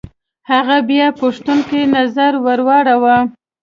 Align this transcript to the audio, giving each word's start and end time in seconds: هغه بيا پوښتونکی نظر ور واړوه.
هغه 0.51 0.77
بيا 0.89 1.07
پوښتونکی 1.19 1.81
نظر 1.95 2.31
ور 2.45 2.59
واړوه. 2.67 3.17